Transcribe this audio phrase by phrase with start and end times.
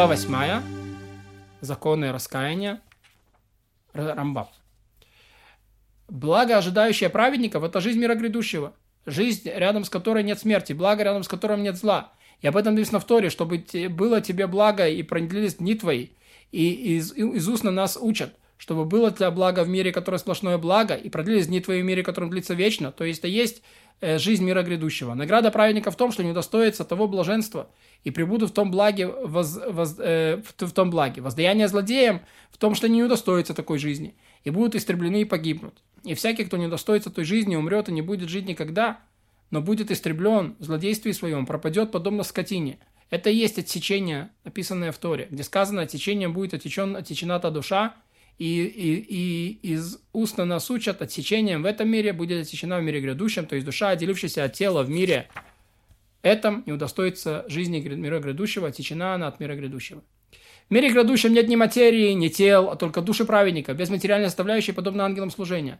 [0.00, 0.62] Глава 8.
[1.60, 2.80] Законы раскаяния.
[3.92, 4.48] Рамбам.
[6.08, 8.72] Благо, ожидающее праведников, это жизнь мира грядущего.
[9.04, 12.14] Жизнь, рядом с которой нет смерти, благо, рядом с которым нет зла.
[12.40, 16.08] И об этом написано в Торе, чтобы было тебе благо и продлились дни твои.
[16.50, 20.58] И из, из уст на нас учат, чтобы было для блага в мире, которое сплошное
[20.58, 22.92] благо, и продлились дни твои в мире, которым длится вечно.
[22.92, 23.62] То есть, это есть
[24.02, 25.14] э, жизнь мира грядущего.
[25.14, 27.70] Награда праведника в том, что не удостоится того блаженства
[28.04, 31.22] и прибуду в том благе, воз, воз, э, в, том благе.
[31.22, 32.20] Воздаяние злодеям
[32.50, 35.82] в том, что не удостоится такой жизни, и будут истреблены и погибнут.
[36.04, 39.00] И всякий, кто не удостоится той жизни, умрет и не будет жить никогда,
[39.50, 42.78] но будет истреблен в злодействе своем, пропадет подобно скотине.
[43.08, 47.94] Это и есть отсечение, описанное в Торе, где сказано, отсечением будет отечен, отечена та душа,
[48.40, 52.82] и, и, и из уст на нас учат, отсечением в этом мире будет отсечена в
[52.82, 55.28] мире грядущем, то есть душа, отделившаяся от тела в мире
[56.22, 60.02] этом, не удостоится жизни мира грядущего, отсечена она от мира грядущего.
[60.70, 64.72] В мире грядущем нет ни материи, ни тел, а только души праведника, без материальной составляющей,
[64.72, 65.78] подобно ангелам служения.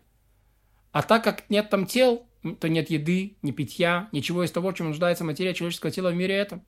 [0.92, 2.26] А так как нет там тел,
[2.60, 6.34] то нет еды, ни питья, ничего из того, чем нуждается материя человеческого тела в мире
[6.34, 6.62] этом.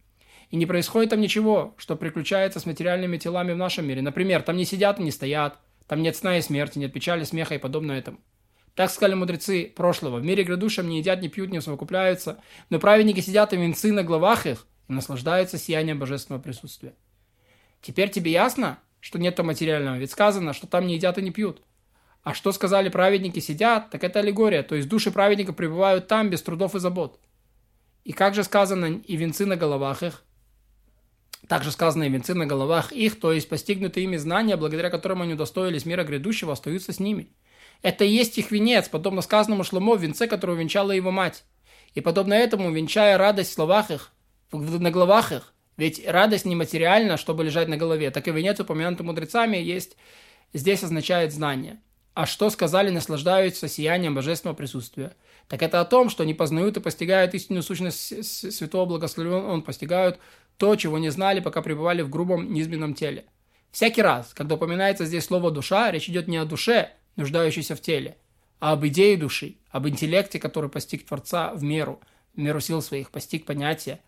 [0.48, 4.00] И не происходит там ничего, что приключается с материальными телами в нашем мире.
[4.00, 5.59] Например, там не сидят не стоят,
[5.92, 8.18] там нет сна и смерти, нет печали, смеха и подобное этому.
[8.74, 10.20] Так сказали мудрецы прошлого.
[10.20, 14.02] В мире грядущем не едят, не пьют, не совокупляются, но праведники сидят и венцы на
[14.02, 16.94] главах их и наслаждаются сиянием божественного присутствия.
[17.82, 19.98] Теперь тебе ясно, что нет там материального?
[19.98, 21.60] Ведь сказано, что там не едят и не пьют.
[22.22, 26.40] А что сказали праведники сидят, так это аллегория, то есть души праведника пребывают там без
[26.40, 27.20] трудов и забот.
[28.04, 30.24] И как же сказано и венцы на головах их,
[31.48, 35.34] также сказано и венцы на головах их, то есть постигнутые ими знания, благодаря которым они
[35.34, 37.28] удостоились мира грядущего, остаются с ними.
[37.82, 41.44] Это и есть их венец, подобно сказанному Шломо, венце, которого венчала его мать.
[41.94, 44.12] И подобно этому, венчая радость в словах их,
[44.52, 49.56] на головах их, ведь радость нематериальна, чтобы лежать на голове, так и венец, упомянутый мудрецами,
[49.56, 49.97] есть,
[50.52, 51.81] здесь означает знание.
[52.14, 55.16] А что сказали, наслаждаются сиянием божественного присутствия?
[55.52, 58.24] Так это о том, что они познают и постигают истинную сущность
[58.54, 60.18] святого благословен, он постигают
[60.56, 63.26] то, чего не знали, пока пребывали в грубом низменном теле.
[63.70, 68.16] Всякий раз, когда упоминается здесь слово «душа», речь идет не о душе, нуждающейся в теле,
[68.60, 72.00] а об идее души, об интеллекте, который постиг Творца в меру,
[72.34, 74.00] в меру сил своих, постиг понятия,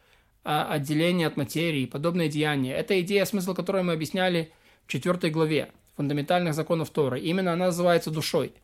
[0.44, 2.74] отделение от материи, подобные деяния.
[2.74, 4.50] Это идея, смысл которой мы объясняли
[4.86, 7.20] в четвертой главе фундаментальных законов Торы.
[7.20, 8.54] Именно она называется душой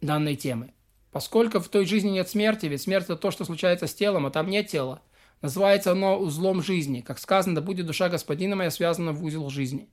[0.00, 0.72] данной темы.
[1.10, 4.30] Поскольку в той жизни нет смерти, ведь смерть это то, что случается с телом, а
[4.30, 5.02] там нет тела,
[5.40, 7.00] называется оно узлом жизни.
[7.00, 9.88] Как сказано, да будет душа господина моя связана в узел жизни.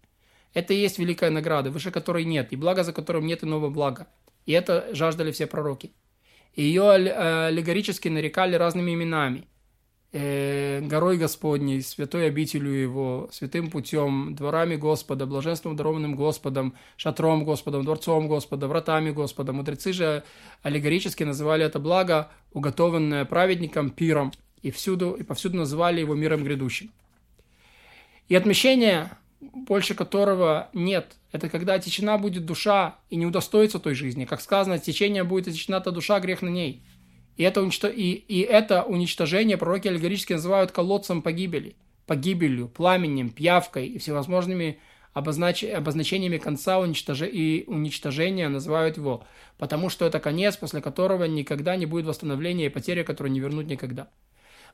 [0.54, 4.08] Это и есть великая награда, выше которой нет, и благо, за которым нет иного блага.
[4.46, 5.92] И это жаждали все пророки.
[6.56, 9.48] Ее э, аллегорически нарекали разными именами.
[10.18, 17.84] Э, горой Господней, святой обителю Его, святым путем, дворами Господа, блаженством дарованным Господом, шатром Господом,
[17.84, 19.52] дворцом Господа, вратами Господа.
[19.52, 20.24] Мудрецы же
[20.64, 24.32] аллегорически называли это благо, уготованное праведником, пиром,
[24.62, 26.92] и, всюду, и повсюду называли его миром грядущим.
[28.30, 29.10] И отмещение
[29.42, 31.18] больше которого нет.
[31.34, 34.24] Это когда течена будет душа и не удостоится той жизни.
[34.24, 36.82] Как сказано, течение будет отечена та душа, грех на ней.
[37.38, 37.88] И это, уничто...
[37.88, 41.76] и, и это уничтожение пророки аллегорически называют колодцем погибели,
[42.06, 44.80] погибелью, пламенем, пьявкой и всевозможными
[45.14, 45.64] обознач...
[45.64, 47.22] обозначениями конца уничтож...
[47.22, 49.26] и уничтожения называют его,
[49.58, 53.68] потому что это конец, после которого никогда не будет восстановления и потери, которую не вернуть
[53.68, 54.08] никогда.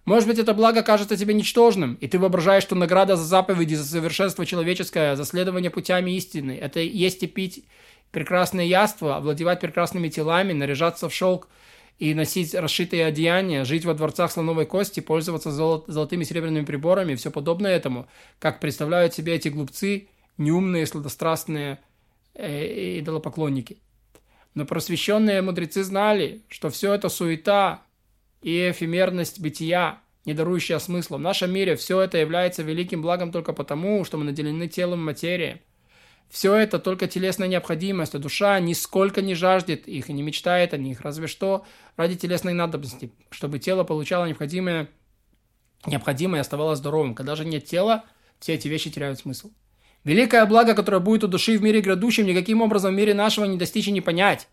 [0.05, 3.85] Может быть, это благо кажется тебе ничтожным, и ты воображаешь, что награда за заповеди, за
[3.85, 7.65] совершенство человеческое, за следование путями истины– это есть и пить
[8.11, 11.49] прекрасное яство, овладевать прекрасными телами, наряжаться в шелк
[12.01, 17.13] и носить расшитые одеяния, жить во дворцах слоновой кости, пользоваться золот, золотыми и серебряными приборами
[17.13, 18.07] и все подобное этому,
[18.39, 20.07] как представляют себе эти глупцы,
[20.39, 21.77] неумные, сладострастные
[22.33, 23.77] э, идолопоклонники.
[24.55, 27.83] Но просвещенные мудрецы знали, что все это суета,
[28.41, 31.17] и эфемерность бытия, не дарующая смысла.
[31.17, 35.03] В нашем мире все это является великим благом только потому, что мы наделены телом и
[35.03, 35.61] материей.
[36.31, 40.77] Все это только телесная необходимость, а душа нисколько не жаждет их и не мечтает о
[40.77, 41.65] них, разве что
[41.97, 44.87] ради телесной надобности, чтобы тело получало необходимое,
[45.85, 47.15] необходимое и оставалось здоровым.
[47.15, 48.05] Когда же нет тела,
[48.39, 49.51] все эти вещи теряют смысл.
[50.05, 53.57] Великое благо, которое будет у души в мире грядущем, никаким образом в мире нашего не
[53.57, 54.47] достичь и не понять.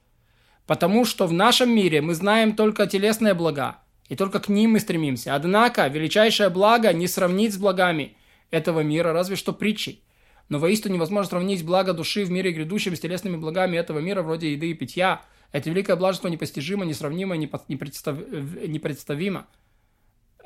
[0.66, 3.78] Потому что в нашем мире мы знаем только телесные блага,
[4.08, 5.36] и только к ним мы стремимся.
[5.36, 8.16] Однако, величайшее благо не сравнить с благами
[8.50, 10.02] этого мира, разве что притчей.
[10.48, 14.52] Но воистину невозможно сравнить благо души в мире грядущем с телесными благами этого мира, вроде
[14.52, 15.22] еды и питья.
[15.52, 19.46] Это великое блаженство непостижимо, несравнимо, непредставимо.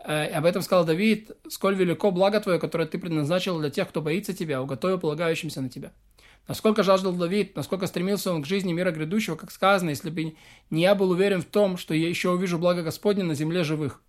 [0.05, 4.03] Э, об этом сказал Давид, «Сколь велико благо твое, которое ты предназначил для тех, кто
[4.03, 5.93] боится тебя, уготовил полагающимся на тебя».
[6.49, 10.35] Насколько жаждал Давид, насколько стремился он к жизни мира грядущего, как сказано, если бы
[10.71, 14.01] не я был уверен в том, что я еще увижу благо Господне на земле живых.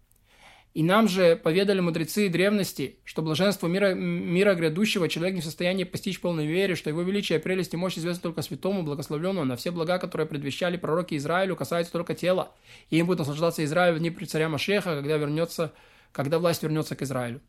[0.74, 5.84] И нам же поведали мудрецы древности, что блаженство мира, мира грядущего человек не в состоянии
[5.84, 9.70] постичь полной вере, что его величие, прелесть и мощь известны только святому, благословленному, на все
[9.70, 12.52] блага, которые предвещали пророки Израилю, касаются только тела,
[12.90, 15.74] и им будет наслаждаться Израиль в дни при царя Машеха, когда, вернется,
[16.12, 17.40] когда власть вернется к Израилю.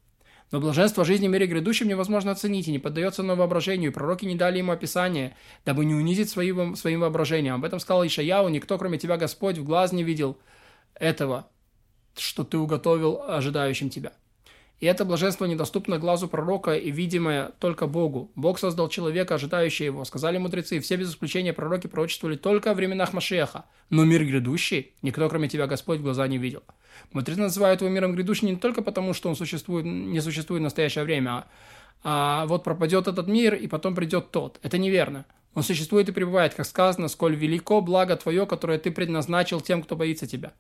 [0.50, 4.26] Но блаженство жизни в мире грядущем невозможно оценить и не поддается на воображению, и пророки
[4.26, 5.34] не дали ему описания,
[5.64, 7.54] дабы не унизить своим, своим воображением.
[7.54, 10.36] Об этом сказал Ишаяу, никто, кроме тебя, Господь, в глаз не видел
[10.94, 11.48] этого,
[12.16, 14.12] что ты уготовил ожидающим тебя.
[14.80, 18.30] И это блаженство недоступно глазу пророка и видимое только Богу.
[18.34, 20.04] Бог создал человека, ожидающего его.
[20.04, 23.64] Сказали мудрецы, все без исключения пророки пророчествовали только о временах Машеха.
[23.88, 26.62] Но мир грядущий никто, кроме тебя, Господь, в глаза не видел.
[27.12, 31.04] Мудрецы называют его миром грядущим не только потому, что он существует, не существует в настоящее
[31.04, 34.58] время, а, а вот пропадет этот мир, и потом придет тот.
[34.62, 35.24] Это неверно.
[35.54, 39.96] Он существует и пребывает, как сказано, сколь велико благо твое, которое ты предназначил тем, кто
[39.96, 40.52] боится тебя.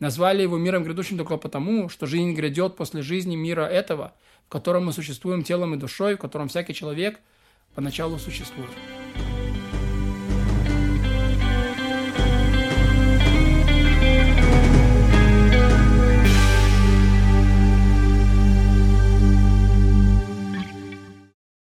[0.00, 4.14] Назвали его миром грядущим только потому, что жизнь грядет после жизни мира этого,
[4.46, 7.20] в котором мы существуем телом и душой, в котором всякий человек
[7.74, 8.70] поначалу существует.